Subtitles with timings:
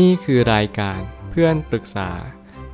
[0.00, 2.10] นี่คือรายการเพื่อนปรึกษา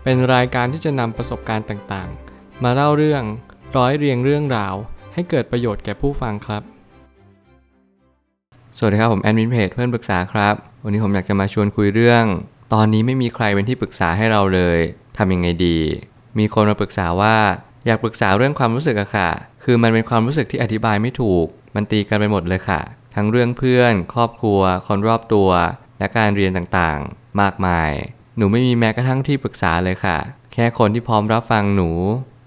[0.02, 3.22] เป็นรายการที่จะนำประสบการณ์ต่างๆ มาเล่าเรื่อง
[3.76, 4.74] ร้อยเรียงเรื่องราว
[5.14, 6.62] ให้เกิดประโยชน์แก่ผู้ฟังครับ
[8.76, 10.54] สวัสดีครับผมแอดมินเพจเพื่อนปรึกษาครับ
[10.84, 12.24] วันนี้ผมอยากจะมาชวนคุยเรื่อง
[12.72, 14.78] ตอนนี้ไม่มีใครเป็นที่ปรึกษาให้เราเลย
[15.18, 15.78] ทำยังไงดี
[16.38, 17.36] มีคนมาปรึกษาว่า
[17.86, 19.30] อยากปรึกษาเรื่องความรู้สึกอะค่ะ
[19.64, 22.80] คือมันเป็นความรู้สึกที่อธิบายไม่ถูก มันตีกันไปหมดเลยค่ะ
[23.14, 25.50] ทั้งเรื่องเพื่อน ครอบครัว คนรอบตัว
[25.98, 27.90] และการเรียนต่างๆ มากมาย
[28.36, 30.18] หนูไม่มีแม้กระทั่งที่ปรึกษาเลยค่ะ
[30.52, 31.90] แค่คนที่พร้อมรับฟังหนู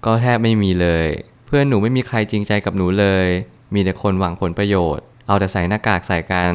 [0.06, 1.08] ก็แทบไม่มีเลย
[1.46, 3.26] เพื่อนหนูไม่มีใครจริงใจกับหนูเลย
[3.74, 6.54] มีแต่คนหวังผลประโยชน์ เอาแต่ใส่หน้ากากใส่กัน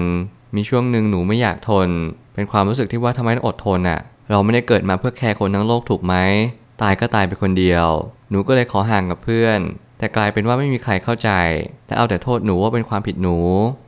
[0.55, 1.89] มีช่วงหนึ่งหนูไม่อยากทน
[2.33, 3.99] เป็นความรู้สึกที่ว่าทำไมต้องอดทนอะ่ะ
[4.31, 6.15] เราไม่ได้เกิดมาเพื่อแคร์คนทั้งโลกถูกไหม
[6.81, 7.87] ตายก็ตายไปคนเดียว
[8.29, 9.59] หนูก็เลยขอห่างกับเพื่อน
[9.97, 11.29] แต่กลายเป็นว่าไม่มีใครเข้าใจ
[11.87, 13.37] และเอาแต่โทษหนูว่าเป็นความผิดหนู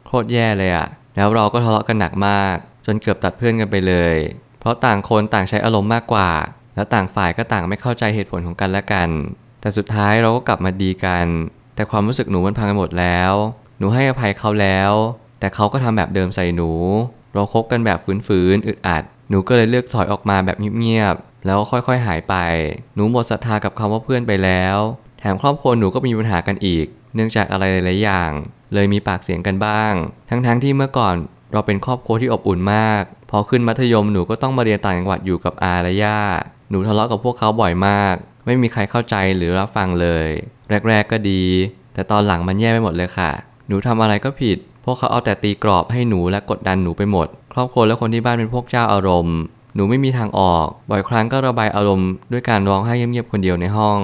[0.08, 2.56] โคตรแย่เลยอะ่ะ แล้วเราก็ทะเลาะกันหนักมาก
[2.94, 4.16] นเกือบตัดเพื่อนกันไปเลย
[4.60, 6.32] เพราะต่างคนต่างใช้อารมณ์มากกว่า
[6.76, 9.10] และต่างฝ่ายก็ต่างไม่เข้าใจเหตุผลของกันและกัน
[9.62, 11.28] แต่สุดท้ายเราก็กลับมาดีกัน
[11.76, 13.34] แต่ความรู้สึกหนูมันพังไปหมดแล้ว
[13.78, 14.92] หนูให้อภัยเขาแล้ว
[15.40, 16.72] แต่เขาก็ทำแบบเดิมใส่หนู
[17.34, 22.36] เราคบกันแบบฝืนๆอึดอัด หนูก็เลยเลือกถอยออกมาแบบเงียบๆแล้วค่อยๆหายไป
[22.96, 24.78] หนูหมดศรัทธากับคำว่าเพื่อนไปแล้ว
[25.20, 28.32] แถมครอบครัวหนูก็มีปัญหากันอีก เนื่องจากอะไรหลายๆอย่าง
[28.74, 29.94] เลยมีปากเสียงกันบ้าง
[30.30, 31.16] ทั้งๆที่เมื่อก่อน
[31.54, 36.20] เราเป็นครอบครัวที่อบอุ่นมาก พอขึ้นมัธยมหนูก็ต้องมาเรียนต่างจังหวัดอยู่กับอาและย่า
[36.70, 40.28] หนูทะเลาะกับพวกเขาบ่อยมาก ไม่มีใครเข้าใจหรือรับฟังเลย
[40.88, 41.44] แรก ๆ ก็ดี
[41.94, 43.32] แต่ตอนหลังมันแย่ไปหมดเลยค่ะ
[43.68, 49.38] หนูทำอะไรก็ผิด พวกเขาเอาแต่ตีกรอบให้หนูและกดดันหนูไปหมด ครอบครัวและคนที่บ้านเป็นพวกเจ้าอารมณ์
[49.76, 54.00] หนูไม่มีทางออก บ่อยครั้งก็ระบายอารมณ์ด้วยการร้องไห้เงียบๆคนเดียวในห้อง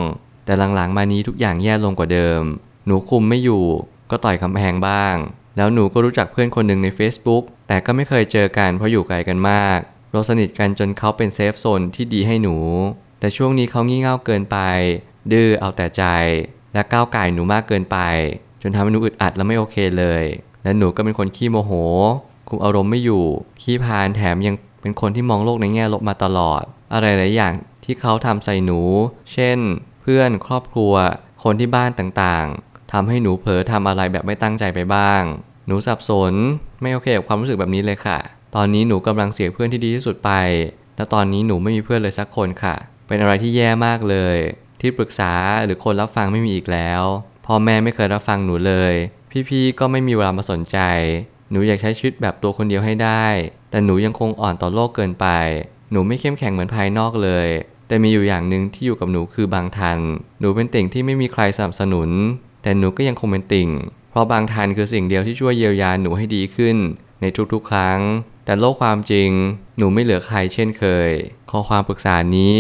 [0.46, 2.42] แต่หลังๆมานี้ทุกอย่างแย่ลงกว่าเดิม
[2.86, 3.64] หนูคุมไม่อยู่
[4.10, 5.16] ก็ต่อยกำแพงบ้าง
[5.58, 9.80] แล้วหนูก็รู้จักเพื่อนคนหนึ่งใน Facebook แต่ก็ไม่เคยเจอกันเพราะอยู่ไกลกันมาก
[10.12, 12.56] เราสนิทกันจนเขาเป็น safe zone ที่ดีให้หนู
[13.20, 14.58] แต่ช่วงนี้เขางี่เง่าเกินไป
[15.32, 16.04] ดื้อเอาแต่ใจ
[16.74, 17.98] และก้าวก่ายหนูมากเกินไป
[18.62, 20.24] จนทำให้หนูอึดอัดและไม่โอเคเลย
[20.64, 21.72] และหนูก็เป็นคนขี้โมโห
[22.50, 23.26] คุมอารมณ์ไม่อยู่
[23.62, 26.64] ขี้พานแถมยังเป็นคนที่มองโลกในแง่ลบมาตลอด
[26.94, 28.82] อะไรหลายอย่างที่เขาทำใส่หนู
[29.34, 29.60] เช่น
[30.02, 30.94] เพื่อนครอบครัว
[31.44, 35.22] คนที่บ้านต่างๆ ทำให้หนูเผลอทำอะไรแบบไม่ตั้งใจไปบ้าง
[35.68, 36.34] หนูสับสน
[36.82, 38.20] ไม่โอเคกับความรู้สึกแบบนี้เลยค่ะ
[38.56, 40.32] ตอนนี้หนูกำลังเสียเพื่อนที่ดีที่สุดไป
[40.96, 42.76] และตอนนี้หนูไม่มีเพื่อนเลยสักคนค่ะ
[43.08, 44.38] เป็นอะไรที่แย่มากเลย
[44.82, 45.34] ที่ปรึกษา
[45.66, 47.02] หรือคนรับฟังไม่มีอีกแล้ว
[47.46, 48.94] พ่อแม่ไม่เคยรับฟังหนูเลย
[49.50, 50.78] พี่ๆ ก็ไม่มีเวลามาสนใจ
[51.52, 53.26] หนูอยากใช้ชีวิตแบบตัวคนเดียวให้ได้
[53.72, 55.28] แต่หนูยังคงอ่อนต่อโลกเกินไป
[55.92, 57.48] หนูไม่เข้มแข็งเหมือนภายนอกเลย
[57.88, 60.00] แต่มีอยู่อย่างหนึ่งที่อยู่กับหนูคือบางทัน
[60.40, 62.10] หนูเป็นติ่งที่ไม่มีใครสนับสนุน
[62.66, 63.70] แต่หนูก็ยังคงเป็นติ่ง
[64.12, 66.78] เพราะบางทันคือสิ่งเดียวที่ช่วยเยียวยาหนูให้ดีขึ้น
[67.22, 68.00] ในทุกๆ ครั้ง
[68.46, 69.30] แต่โลกความจริง
[69.78, 71.10] หนูไม่เหลือใครเช่นเคย
[71.52, 72.56] ข้อความปรึกษานี้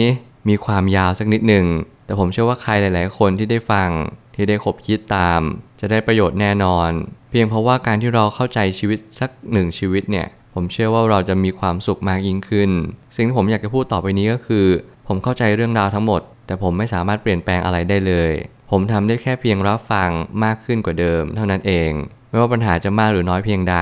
[0.50, 1.66] มีความยาวสักนิดหนึ่ง
[2.06, 3.90] แต่ผมเชื่อว่าใครหลาย ๆ คนที่ได้ฟัง
[4.36, 5.42] ที่ได้คบคิดตาม
[5.80, 6.92] จะได้ประโยชน์แน่นอน
[7.30, 12.70] เพียงเพราะว่าการที่เราเข้าใจชีวิตสักหนึ่งชีวิตเนี่ย ผมเชื่อว่าเราจะมีความสุขมากยิ่งขึ้น
[13.16, 14.66] สิ่งที่ผมอยากจะพูดต่อไปนี้ก็คือ
[15.08, 18.32] ผมเข้าใจเรื่องราวทั้งหมด แต่ผมไม่สามารถเปลี่ยนแปลงอะไรได้เลย
[18.70, 20.10] ผมทำได้แค่เพียงรับฟัง
[20.44, 21.92] มากขึ้นกว่าเดิม เท่านั้นเอง
[22.30, 23.78] ไม่ว่าปัญหาจะมากหรือน้อยเพียงใด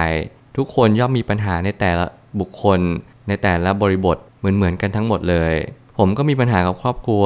[0.57, 2.05] ทุกคนย่อมมีปัญหาในแต่ละ
[2.39, 2.79] บุคคล
[3.27, 5.53] ในแต่ละบริบทเหมือนๆกันทั้งหมดเลย
[5.97, 7.25] ผมก็มีปัญหากับครอบครัว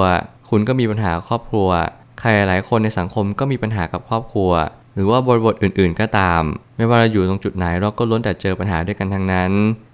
[0.49, 1.69] คุณก็มีปัญหากับครอบครัว
[2.19, 4.51] ใครหลายคนในสังคมก็มีปัญหากับครอบครัว
[4.95, 6.41] หรือว่าบริบทอื่น ๆ ก็ตาม
[6.77, 9.51] ไม่ว่าเราอยู่ตรงจุดไหนเราก็ล้วนแต่เจอปัญหาด้วยกันทั้งนั้น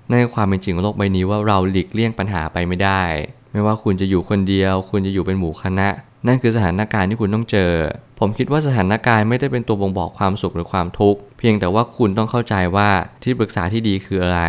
[0.10, 3.04] นั่นความเป็นจริงของโลกใบนี้ว่าเราหลีกเลี่ยงปัญหาไปไม่ได้
[3.52, 5.88] ไม่ว่าคุณจะอยู่คนเดียว คุณจะอยู่เป็นหมู่คณะ
[6.28, 7.72] นั่นคือสถานการณ์ที่คุณต้องเจอ
[8.20, 12.90] ผมคิดว่าสถานการณ์ไม่ได้เป็นตัวบ่งบอกความสุขหรือความทุกข์ เพียงแต่ว่าคุณต้องเข้าใจว่า
[13.24, 14.42] ที่ปรึกษาที่ดีคืออะไร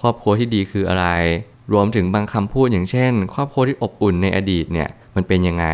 [0.00, 1.06] ครอบครัวที่ดีคืออะไร
[1.72, 5.66] รวมถึงบางคำพูดอย่างเช่น ครอบครัวที่อบอุ่นในอดีตเนี่ยมันเป็นยังไง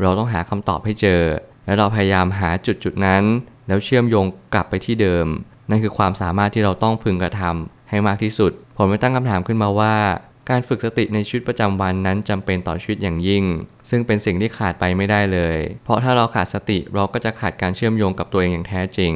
[0.00, 1.22] เราต้องหาคำตอบให้เจอ
[1.64, 3.22] และเราพยายามหาจุดจุดนั้น
[3.68, 5.26] แล้วเชื่อมโยงกลับไปที่เดิม
[5.70, 9.94] นั่นคือความสามารถที่เราต้องพึงกระทำให้มากที่สุด ผมไม่ตั้งคำถามขึ้นมาว่า
[10.50, 13.44] การฝึกสติในชีวิตประจำวันนั้นจำเป็นต่อชีวิตอย่างยิ่ง
[13.90, 19.12] ซึ่งเป็นสิ่งที่ขาดไปไม่ได้เลย เพราะถ้าเราขาดสติเราก็จะขาดการเชื่อมโยงกับตัวเองอย่างแท้จริง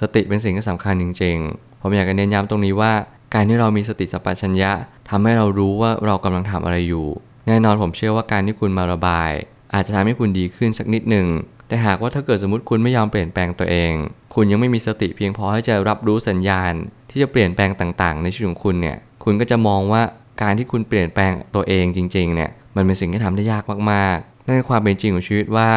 [0.00, 2.92] สติเป็นสิ่งที่สำคัญจริงๆ ผมอยากจะเน้นย้ำตรงนี้ว่า
[3.34, 4.72] การที่เรามีสติสัมปชัญญะ
[5.08, 7.06] ทำให้เรารู้ว่าเรากำลังทำอะไรอยู่
[7.46, 9.30] แน่นอนผมเชื่อว่าการที่คุณมาระบาย
[9.74, 11.26] อาจจะทำให้คุณดีขึ้นสักนิดหนึ่ง
[11.68, 13.92] แต่หากว่าถ้าเกิดสมมติคุณไม่ยอมเปลี่ยนแปลงตัวเอง
[14.34, 16.72] คุณยังไม่มีสติเพียงพอที่จะรับรู้สัญญาณ
[17.10, 20.02] ที่จะเปลี่ยนแปลงต่างๆ ในชีวิตของคุณเนี่ย คุณก็จะมองว่า
[20.42, 25.70] การที่คุณเปลี่ยนแปลงตัวเองจริงๆเนี่ยมันเป็นสิ่งที่ทำได้ยากมากๆ นั่นคือความเป็นจริงของชีวิตว่า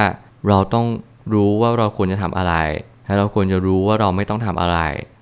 [0.47, 0.85] เราต้อง
[1.33, 2.53] รู้ว่าเราควรจะทำอะไร
[3.05, 4.79] และเราควรจะรู้ว่าเราไม่ต้องทำอะไร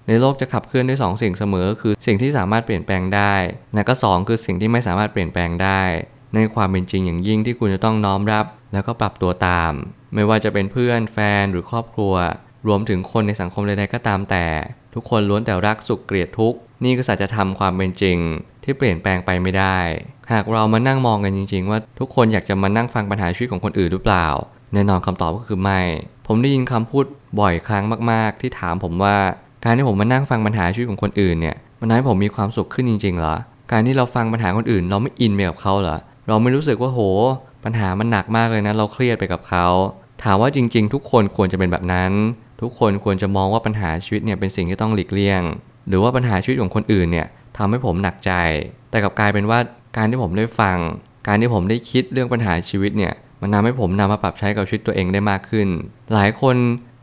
[0.07, 3.33] ในโลกจะขับเคลื่อนด้วยสองสิ่งเสมอ คือสิ่งที่สามารถเปลี่ยนแปลงได้
[3.75, 5.81] และก็สองคือสิ่งที่ไม่สามารถเปลี่ยนแปลงได้
[6.35, 9.71] ในความเป็นจริงอย่างยิ่งที่คุณจะต้องน้อมรับ แล้วก็ปรับตัวตาม
[10.13, 12.15] ไม่ว่าจะเป็นเพื่อนแฟนหรือครอบครัว
[12.67, 14.45] รวมถึงคนในสังคมใดๆก็ตามแต่
[14.93, 18.17] ทุกคนล้วนแต่รักสุขเกลียดทุกข์นี่ก็สัจธรรมความเป็นจริง
[18.69, 19.77] ที่เปลี่ยนแปลงไปไม่ได้
[20.31, 24.27] หากเรามานั่งมองกันจริง ๆ ว่าทุกคนอยากจะมานั่งฟังปัญหาชีวิตของคนอื่นหรือเปล่า
[24.73, 25.81] แน่นอนคำตอบก็คือไม่
[26.27, 27.05] ผมได้ยินคำพูด
[27.39, 29.15] บ่อยครั้งมาก ๆ ที่ถามผมว่า
[29.63, 33.35] การที่ผมมานั่งฟังปัญหาชีวิตของคนอื่นเนี่ยมันทำให้ผมมีความสุขขึ้นจริงๆเหรอ
[33.71, 36.99] การที่เราฟังปัญหาคนอื่น เราไม่อินไปกับเขาเหรอ เราไม่รู้สึกว่าโห
[37.63, 39.67] ปัญหามันหนักมากเลยนะ เราเครียดไปกับเขา
[40.23, 42.11] ถามว่าจริง ๆ ทุกคนควรจะเป็นแบบนั้น
[42.61, 45.41] ทุกคนควรจะมองว่าปัญหาชีวิตเนี่ยเป็นสิ่งที่ต้องหลีกเลี่ยง
[45.87, 47.27] หรือว่าปัญหาชีวิตของคนอื่นเนี่ย
[47.57, 48.31] ทำให้ผมหนักใจ
[48.89, 49.59] แต่กับกลายเป็นว่า
[49.97, 50.77] การที่ผมได้ฟัง
[51.27, 55.67] การที่ผมได้คิดเรื่องปัญหาชีวิตเนี่ย มันทาให้ผมนำมาปรับใช้กับชีวิตตัวเองได้มากขึ้น
[56.13, 56.55] หลายคน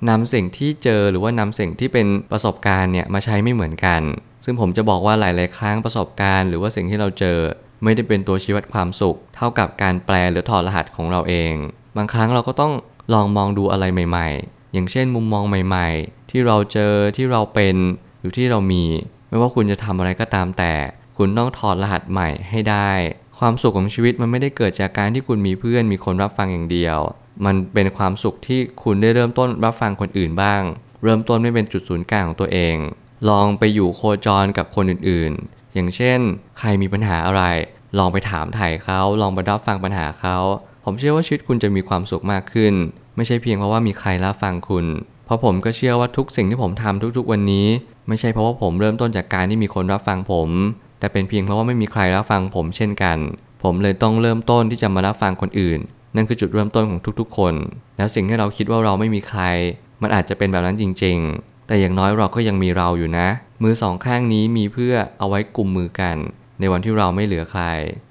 [0.09, 4.03] นำสิ่งที่เจอหรือว่านำสิ่งที่เป็นประสบการณ์เนี่ยมาใช้ไม่เหมือนกัน
[4.45, 7.39] ซึ่งผมจะบอกว่าหลาย ๆ ครั้งประสบการณ์ หรือว่าสิ่งที่เราเจอ
[7.85, 11.53] ไม่ได้เป็นตัวชี้วัดความสุข เท่ากับการแปลหรือถอดรหัสของเราเอง
[11.97, 12.73] บางครั้งเราก็ต้อง
[13.15, 17.77] ลองมองดูอะไรใหม่ ๆ อย่างเช่นมุมมองใหม่ ๆ ที่เราเจอที่เราเป็น
[18.19, 18.85] หรือที่เรามี
[19.29, 20.73] ไม่ว่าคุณจะทำอะไรก็ตามแต่
[21.17, 22.91] คุณต้องถอดรหัสใหม่ให้ได้
[23.39, 26.99] ความสุขของชีวิตมันไม่ได้เกิดจากการที่คุณมีเพื่อนมีคนรับฟังอย่างเดียว
[27.45, 30.63] มันเป็นความสุขที่คุณได้เริ่มต้นรับฟังคนอื่นบ้าง
[31.03, 32.77] เริ่มต้นไม่เป็นจุดศูนย์กลางของตัวเอง
[33.29, 36.19] ลองไปอยู่โคจรกับคนอื่นๆ อย่างเช่น
[36.59, 37.43] ใครมีปัญหาอะไร
[37.99, 40.37] ลองไปถามไถ่เขาลองไปรับฟังปัญหาเขา
[40.85, 42.75] ผมเชื่อว่าชีวิตคุณจะมีความสุขมากขึ้น
[43.17, 44.87] ไม่ใช่เพียงเพราะว่ามีใครรับฟังคุณ
[45.25, 47.69] เพราะผมก็เชื่อว่าทุกสิ่งที่ผมทำทุกๆวันนี้
[48.09, 50.49] ไม่ใช่เพราะว่าผมเริ่มต้นจากการที่มีคนรับฟังผม
[50.99, 53.19] แต่เป็นเพียงเพราะว่าไม่มีใครรับฟังผมเช่นกัน
[53.63, 55.81] ผมเลยต้องเริ่มต้นที่จะมารับฟังคนอื่น
[56.17, 57.55] นั่นคือจุดเริ่มต้นของทุกๆ คน
[57.97, 59.43] แล้วสิ่งที่เราคิดว่าเราไม่มีใคร
[60.03, 63.29] มันอาจจะเป็นแบบนั้นจริง ๆ แต่อย่างน้อยเราก็ยังมีเราอยู่นะ
[63.63, 66.17] มือสองข้างนี้มีเพื่อเอาไว้กลุ่มมือกัน
[66.61, 67.63] ในวันที่เราไม่เหลือใคร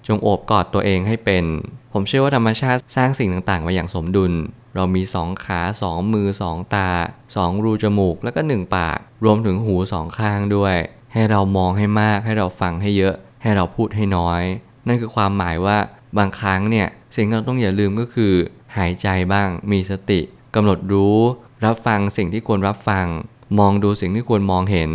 [0.07, 1.45] จงโอบกอดตัวเองให้เป็น
[1.93, 4.33] ผมเชื่อว่าธรรมชาติสร้างสิ่งต่างๆมาอย่างสมดุล
[4.75, 6.89] เรามีสองขาสองมือสองตา
[7.35, 10.75] สองรูจมูก แล้วก็หนึ่งปาก รวมถึงหูสองข้างด้วย
[11.13, 14.41] ให้เรามองให้มาก ให้เราฟังให้เยอะ ให้เราพูดให้น้อย
[14.87, 15.77] นั่นคือความหมายว่า
[16.17, 18.33] บางครั้งเนี่ยสิ่งที่เราต้องอย่าลืมก็คือ
[18.77, 20.19] หายใจบ้าง มีสติ
[20.55, 21.17] กำหนดรู้
[21.65, 23.05] รับฟังสิ่งที่ควรรับฟัง
[23.59, 24.91] มองดูสิ่งที่ควรมองเห็น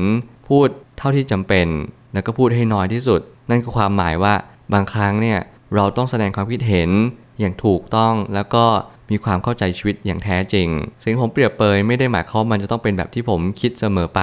[0.49, 0.69] พูด
[0.99, 1.69] เท่าที่จำเป็น
[2.13, 4.35] แล้วก็พูดให้น้อยที่สุด นั่นคือความหมายว่า
[4.73, 5.39] บางครั้งเนี่ย
[5.75, 6.91] เราต้องแสดงความคิดเห็น
[7.41, 8.65] อย่างถูกต้องแล้วก็
[9.11, 10.69] มีความเข้าใจชีวิตอย่างแท้จริง
[11.03, 14.23] สิ่งผมเปรียบเปยไม่ได้หมายความมันจะต้องเป็นแบบที่ผมคิดเสมอไป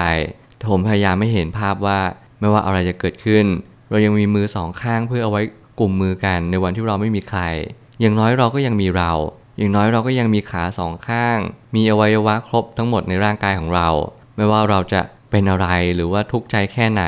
[0.58, 2.00] แต่ผมพยายามไม่เห็นภาพว่า
[2.40, 3.46] ไม่ว่าอะไรจะเกิดขึ้น
[3.90, 5.42] เรายังมีมือสองข้างเพื่อเอาไว้
[5.80, 7.42] กลุ่มมือกันในวันที่เราไม่มีใคร
[8.00, 9.12] อย่างน้อยเราก็ยังมีเรา
[9.58, 11.38] อย่างน้อยเราก็ยังมีขาสองข้าง
[11.76, 13.90] มีอวัยวะครบทั้งหมดในร่างกายของเรา
[14.36, 15.02] ไม่ว่าเราจะ
[15.32, 17.04] เป็นอะไรหรือว่าทุกข์ใจแค่ไหน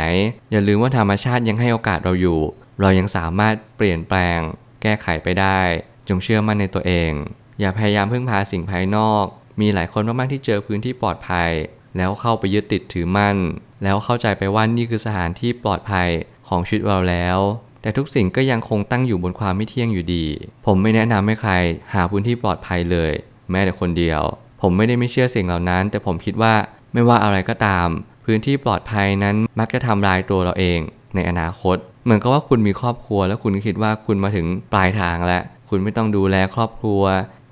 [0.51, 2.39] อย่าลืมว่าธรรมชาติยังให้โอกาสเราอยู่
[2.81, 4.39] เรายังสามารถเปลี่ยนแปลง
[4.81, 5.59] แก้ไขไปได้
[6.07, 7.11] จงเชื่อมั่นในตัวเอง
[7.59, 9.25] อย่าพยายามพึ่งพาสิ่งภายนอก
[9.61, 11.51] มีหลายคนมากๆที่เจอพื้นที่ปลอดภัย
[11.97, 13.37] แล้วเข้าไปยึดติดถือมั่น
[13.83, 16.07] แล้วเข้าใจไปว่านี่คือสถานที่ปลอดภัย
[16.47, 17.37] ของชีวิตเราแล้ว
[17.81, 20.25] แต่ทุกสิ่งก็ยังคงตั้งอยู่บนความไม่เที่ยงอยู่ดี
[20.65, 21.51] ผมไม่แนะนำให้ใคร
[21.93, 23.11] หาพื้นที่ปลอดภัยเลย
[23.51, 24.21] แม้แต่คนเดียว
[24.61, 26.53] ผมไม่ได้ไม่เชื่อสิ่งเหล่านั้น แต่ผมคิดว่า
[26.93, 27.87] ไม่ว่าอะไรก็ตาม
[28.25, 30.79] พื้นที่ปลอดภัยนั้นมักจะทำลายตัวเราเอง
[31.15, 37.03] ในอนาคต เหมือนกับว่าคุณมีครอบครัว แล้วคุณคิดว่าคุณมาถึงปลายทางแล้วคุณไม่ต้องดูแลครอบครัว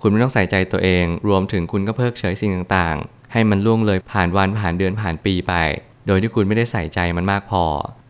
[0.01, 5.53] คุณไม่ต้องใส่ใจตัวเอง รวมถึงคุณก็เพิกเฉยสิ่งต่างๆ ให้มันล่วงเลยผ่านวันผ่านเดือนผ่านปีไป
[6.07, 7.63] โดยที่คุณไม่ได้ใส่ใจมันมากพอ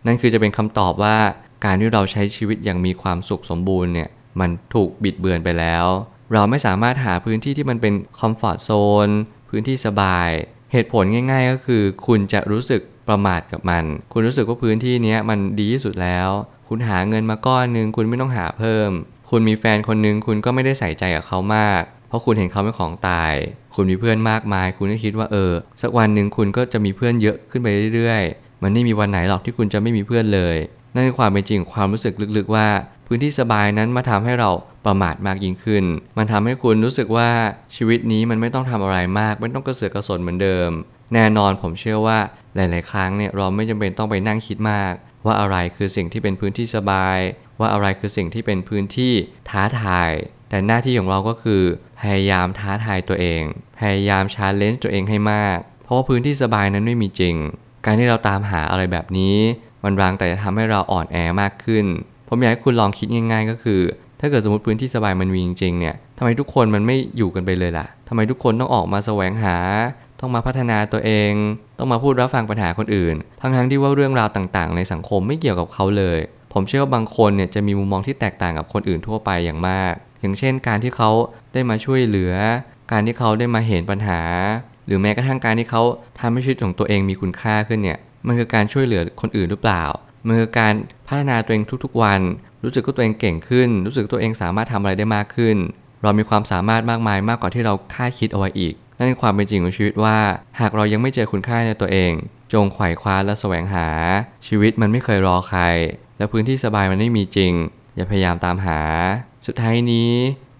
[0.05, 1.17] นั่นคือจะเป็นคำตอบว่า
[1.65, 5.85] การที่เราใช้ชีวิตอย่างมีความสุขสมบูรณ์เนี่ยมันถูกบิดเบือนไปแล้ว
[6.33, 8.69] เราไม่สามารถหาพื้นที่ที่มันเป็นคอมฟอร์ทโซ
[9.05, 9.07] น
[9.49, 10.29] พื้นที่สบาย
[10.71, 16.29] เหตุผลง่าย ๆ ก็คือ คุณจะรู้สึกประมาทกับมัน คุณรู้สึกว่าพื้นที่นี้มันดีที่สุดแล้ว
[16.67, 18.89] คุณหาเงินมาก้อนหนึ่งคุณไม่ต้องหาเพิ่ม
[19.29, 23.33] คุณมีแฟนคนหนึ่งคุณก็ไม่ได้ใส่ใจกับเขามาก เพราะคุณเห็นเขาเป็นของตาย
[23.75, 30.57] คุณมีเพื่อนมากมาย คุณก็คิดว่าเออ สักวันหนึ่งคุณก็จะมีเพื่อนเยอะขึ้นไปเรื่อยๆ มันไม่มีวันไหนหรอกที่คุณจะไม่มีเพื่อนเลย
[30.93, 32.67] นั่นคือความเป็นจริงความรู้สึกลึกๆว่า
[33.07, 34.49] พื้นที่สบายนั้นมาทำให้เรา
[34.85, 35.83] ประมาทมากยิ่งขึ้น
[36.17, 37.29] มันทำให้คุณรู้สึกว่า
[37.75, 40.69] ชีวิตนี้มันไม่ต้องทำอะไรมาก ไม่ต้องกระเสือกกระสนเหมือนเดิม
[41.13, 42.19] แน่นอนผมเชื่อว่า
[42.55, 44.93] หลาย ๆ ครั้งเนี่ยเราไม่จำเป็นต้องไปนั่งคิดมาก
[45.25, 47.17] ว่าอะไรคือสิ่งที่เป็นพื้นที่สบาย
[47.59, 49.13] ว่าอะไรคือสิ่งที่เป็นพื้นที่
[49.49, 50.11] ท้าทาย
[50.49, 51.61] แต่หน้าที่ของเราก็คือ
[52.01, 53.41] พยายามท้าทายตัวเอง
[53.79, 57.35] พยายามชาร์เลนจ์ตัวเองให้มาก เพราะว่าพื้นที่สบายนั้นไม่มีจริง
[57.85, 59.37] การที่เราตามหาอะไรแบบนี้
[59.83, 61.85] มันรางแต่จะทำให้เราอ่อนแอมากขึ้น
[62.27, 63.81] ผมอยากให้คุณลองคิดง่าย ๆ ก็คือ
[64.19, 69.57] ถ้าเกิดสมมติพื้นที่สบายมันมีจริงๆเนี่ยทำไมทุกคนมันไม่อยู่กันไปเลยล่ะทำไมทุกคนต้องออกมาแสวงหา
[70.19, 71.31] ต้องมาพัฒนาตัวเอง
[71.77, 76.19] ต้องมาพูดรับฟังปัญหาคนอื่น ทั้งๆที่ว่าเรื่องราวต่างๆ ในสังคมไม่เกี่ยวกับเขาเลย
[76.57, 81.09] ผมเชื่อว่าบางคนเนี่ยจะมีมุมมองที่แตกต่างกับคนอื่นทั่วไปอย่างมาก อย่างเช่น การที่เขา
[81.53, 82.33] ได้มาช่วยเหลือ
[82.91, 84.21] การที่เขาได้มาเห็นปัญหา
[84.85, 85.81] หรือแม้กระทั่งการที่เขา
[86.19, 89.83] ทำให้ชีวิตของตัวเองมีคุณค่าขึ้นเนี่ยมันคือการช่วยเหลือคนอื่นหรือเปล่า
[90.25, 90.73] มันคือการ
[91.07, 92.21] พัฒนาตัวเองทุกๆวัน
[92.63, 95.57] รู้สึกว่าตัวเองเก่งขึ้น รู้สึกตัวเองสามารถทำอะไรได้มากขึ้น
[96.03, 100.17] เรามีความสามารถมากมายมากกว่าที่เราคาดคิดเอาไว้อีก นั่นคือความเป็นจริงของชีวิตว่า
[100.59, 102.11] หากเรายังไม่เจอคุณค่าในตัวเอง
[102.53, 103.87] จงไขว่คว้าและแสวงหา
[104.47, 105.61] ชีวิตมันไม่เคยรอใคร
[106.17, 107.53] และพื้นที่สบายมันไม่มีจริง
[107.95, 108.79] อย่าพยายามตามหา
[109.45, 110.11] สุดท้ายนี้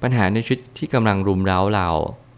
[0.01, 1.89] ปัญหาในชีวิตที่กำลังรุมเร้าเรา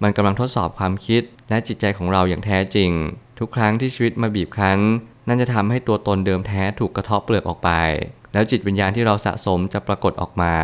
[0.04, 2.92] มันกำลังทดสอบความคิดและจิตใจของเราอย่างแท้จริง
[3.40, 4.80] ทุกครั้งที่ชีวิตมาบีบคั้น
[5.28, 7.70] นั่นจะทำให้ตัวตนเดิมแท้ถูกกระเทาะเปลือกออกไป
[8.34, 10.56] แล้วจิตวิญญาณที่เราสะสมจะปรากฏออกมา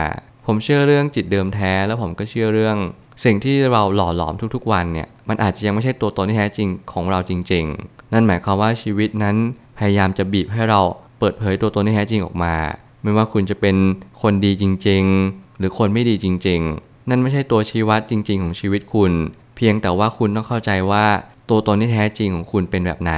[0.45, 2.77] ผมเชื่อเรื่องจิตเดิมแท้ แล้วผมก็เชื่อเรื่อง
[3.24, 9.35] สิ่งที่เราหล่อหลอมทุกๆ วันเนี่ยมันอาจจะยังไม่ใช่ตัวตนที่แท้จริงของเราจริง ๆ นั่นหมายความว่าชีวิตนั้น
[9.77, 10.81] พยายามจะบีบให้เรา
[11.19, 12.55] เปิดเผยตัวตนที่แท้จริงออกมา
[13.03, 13.75] ไม่ว่าคุณจะเป็น
[14.22, 19.12] คนดีจริง ๆ หรือคนไม่ดีจริง ๆ นั่นไม่ใช่ตัวชี้วัดจริง ๆ ของชีวิตคุณ
[19.55, 21.05] เพียงแต่ว่าคุณต้องเข้าใจว่า
[21.50, 23.13] ตัวตนที่แท้จริงของคุณเป็นแบบไหน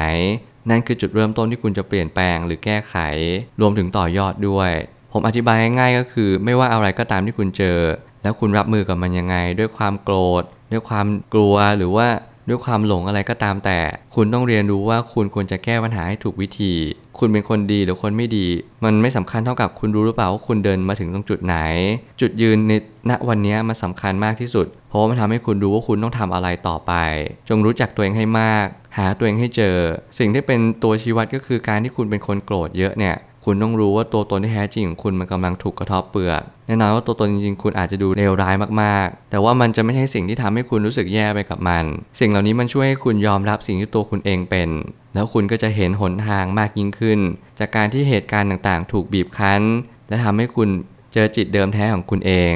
[0.70, 2.96] นั่นคือจุดเริ่มต้นที่คุณจะเปลี่ยนแปลงหรือแก้ไข
[3.62, 4.72] รวมถึงต่อยอดด้วย
[5.12, 7.80] ผมอธิบายง่ายๆก็คือ ไม่ว่าอะไรก็ตามที่คุณเจอ
[8.24, 12.08] แล้วคุณรับมือกับมันยังไง ด้วยความโกรธ ด้วยความกลัวหรือว่า
[12.48, 13.80] ด้วยความหลงอะไรก็ตามแต่
[14.16, 16.74] คุณต้องเรียนรู้ว่าคุณควรจะแก้ปัญหาให้ถูกวิธี
[17.20, 18.48] คุณเป็นคนดีหรือคนไม่ดี
[18.84, 21.58] มันไม่สำคัญเท่ากับคุณรู้หรือเปล่าว่าคุณเดินมาถึงตรงจุดไหน
[22.22, 22.74] จุดยืนใน
[23.10, 26.94] ณวันนี้มันสาคัญมากที่สุด เพราะว่ามันทำให้คุณรู้ว่าคุณต้องทำอะไรต่อไป
[27.50, 29.76] จงรู้จักตัวเองให้มาก หาตัวเองให้เจอ
[30.18, 33.16] สิ่งที่เป็นตัวชี้วัดก็คือการที่คุณเป็นคนโกรธเยอะเนี่ย
[33.50, 41.86] คุณต้องรู้ว่าตัวตนที่แท้จริงของคุณมันกำลังถูกกระทบเปลือกแน่นอนว่าตัวตนจริงๆคุณอาจจะดูเลวร้ายมากๆ แต่ว่ามันจะไม่ใช่สิ่งที่ทำให้คุณรู้สึกแย่ไปกับมัน
[42.20, 44.70] สิ่งเหล่านี้มันช่วยให้คุณยอมรับสิ่งที่ตัวคุณเองเป็น
[45.14, 47.20] แล้วคุณก็จะเห็นหนทางมากยิ่งขึ้น
[47.60, 49.62] จากการที่เหตุการณ์ต่างๆ ถูกบีบคั้น
[50.10, 50.70] และทำให้คุณ
[51.14, 52.56] เจอจิตเดิมแท้ของคุณเอง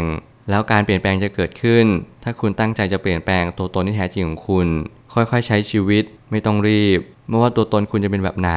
[0.50, 1.86] แล้วการเปลี่ยนแปลงจะเกิดขึ้น
[2.24, 4.68] ถ้าคุณตั้งใจจะเปลี่ยนแปลงตัวตนที่แท้จริงของคุณ
[5.14, 8.52] ค่อยๆ ใช้ชีวิตไม่ต้องรีบ ไม่ว่าตัวตนคุณจะเป็นแบบไหน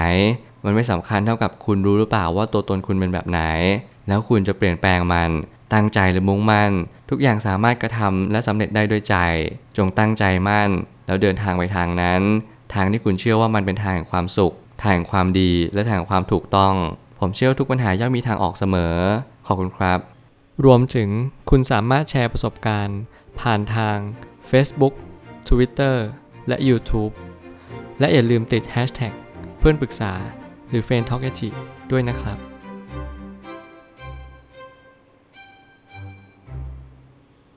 [0.65, 3.41] มันไม่สำคัญเท่ากับคุณรู้หรือเปล่าว่าตัวตนคุณเป็นแบบไหน
[4.09, 5.31] แล้วคุณจะเปลี่ยนแปลงมัน
[5.73, 6.73] ตั้งใจหรือมุ่งมั่น
[7.11, 9.17] ทุกอย่างสามารถกระทำและสำเร็จได้ด้วยใจ
[9.77, 10.71] จงตั้งใจมั่น
[11.07, 12.23] แล้วเดินทางไปทางนั้น
[12.75, 16.75] ทางที่คุณเชื่อว่ามันเป็นทางแห่งความสุข ทางแห่งความดี และทางแห่งความถูกต้อง
[17.21, 18.95] ผมเชื่อทุกปัญหาย่อมมีทางออกเสมอ
[19.47, 19.99] ขอบคุณครับ
[20.65, 21.09] รวมถึง
[21.51, 22.99] คุณสามารถแชร์ประสบการณ์
[23.41, 23.97] ผ่านทาง
[24.51, 24.95] Facebook
[25.49, 25.97] Twitter
[26.49, 27.13] และ YouTube
[28.01, 29.13] และอย่าลืมติด Hashtag
[29.59, 30.13] เพื่อนปรึกษา
[30.71, 31.21] หรือ f r ร e n d Talk
[31.91, 32.54] ด้วยนะครับ